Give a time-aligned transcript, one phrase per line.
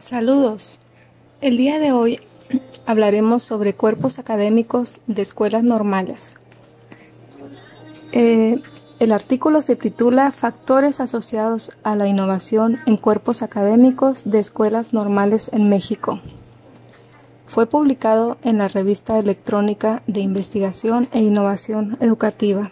[0.00, 0.80] Saludos.
[1.42, 2.20] El día de hoy
[2.86, 6.38] hablaremos sobre cuerpos académicos de escuelas normales.
[8.12, 8.62] Eh,
[8.98, 15.50] el artículo se titula Factores asociados a la innovación en cuerpos académicos de escuelas normales
[15.52, 16.18] en México.
[17.44, 22.70] Fue publicado en la revista electrónica de investigación e innovación educativa.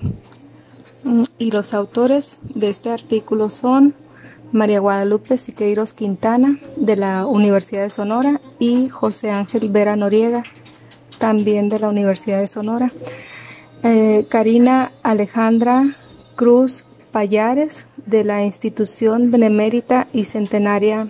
[1.05, 3.95] Mm, y los autores de este artículo son
[4.53, 10.45] María Guadalupe Siqueiros Quintana de la Universidad de Sonora y José Ángel Vera Noriega
[11.19, 12.91] también de la Universidad de Sonora.
[13.83, 15.97] Eh, Karina Alejandra
[16.37, 21.09] Cruz Payares de la Institución Benemérita y Centenaria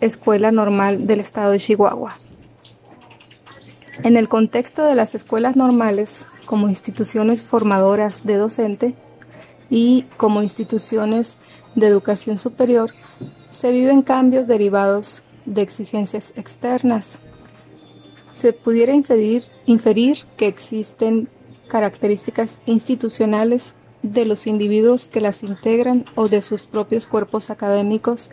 [0.00, 2.18] Escuela Normal del Estado de Chihuahua.
[4.02, 8.94] En el contexto de las escuelas normales como instituciones formadoras de docente
[9.70, 11.36] y como instituciones
[11.76, 12.92] de educación superior,
[13.50, 17.20] se viven cambios derivados de exigencias externas.
[18.30, 21.28] Se pudiera inferir, que existen
[21.68, 28.30] características institucionales de los individuos que las integran o de sus propios cuerpos académicos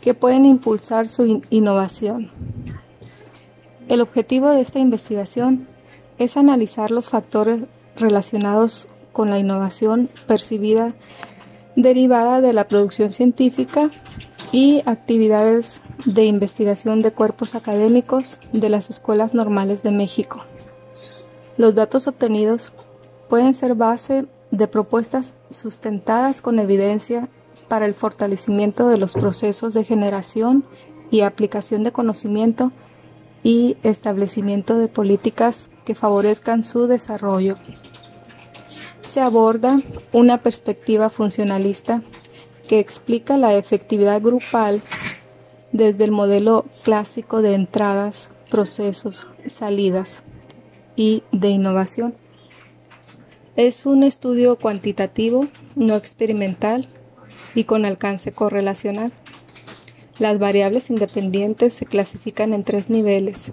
[0.00, 2.30] que pueden impulsar su innovación.
[3.88, 5.66] El objetivo de esta investigación
[6.18, 7.64] es analizar los factores
[7.96, 10.94] relacionados con la innovación percibida
[11.74, 13.90] derivada de la producción científica
[14.52, 20.44] y actividades de investigación de cuerpos académicos de las escuelas normales de México.
[21.56, 22.72] Los datos obtenidos
[23.28, 27.28] pueden ser base de propuestas sustentadas con evidencia
[27.66, 30.64] para el fortalecimiento de los procesos de generación
[31.10, 32.70] y aplicación de conocimiento
[33.42, 37.56] y establecimiento de políticas que favorezcan su desarrollo
[39.18, 39.80] se aborda
[40.12, 42.02] una perspectiva funcionalista
[42.68, 44.80] que explica la efectividad grupal
[45.72, 50.22] desde el modelo clásico de entradas, procesos, salidas
[50.94, 52.14] y de innovación.
[53.56, 56.86] Es un estudio cuantitativo, no experimental
[57.56, 59.12] y con alcance correlacional.
[60.20, 63.52] Las variables independientes se clasifican en tres niveles,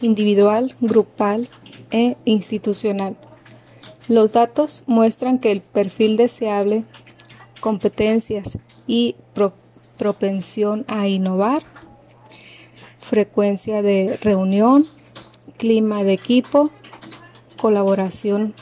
[0.00, 1.50] individual, grupal
[1.90, 3.18] e institucional.
[4.08, 6.84] Los datos muestran que el perfil deseable,
[7.60, 9.16] competencias y
[9.96, 11.62] propensión a innovar,
[12.98, 14.86] frecuencia de reunión,
[15.56, 16.70] clima de equipo,
[17.56, 18.54] colaboración,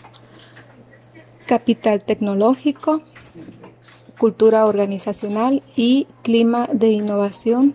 [1.46, 3.02] capital tecnológico,
[4.18, 7.74] cultura organizacional y clima de innovación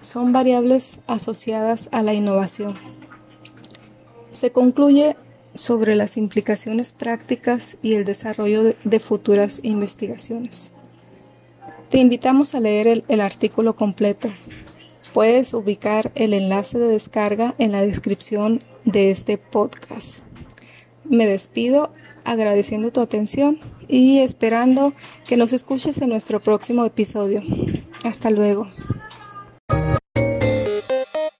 [0.00, 2.74] son variables asociadas a la innovación.
[4.30, 5.16] Se concluye
[5.60, 10.72] sobre las implicaciones prácticas y el desarrollo de, futuras investigaciones.
[11.90, 14.32] Te invitamos a leer el, artículo completo.
[15.12, 20.20] Puedes ubicar el enlace de descarga en la descripción de este podcast.
[21.04, 21.92] Me despido
[22.24, 24.94] agradeciendo tu atención y esperando
[25.26, 27.42] que nos escuches en nuestro próximo episodio.
[28.02, 28.66] Hasta luego.